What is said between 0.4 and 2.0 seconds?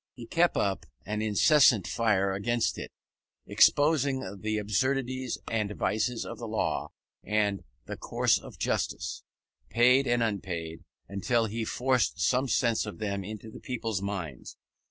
up an incessant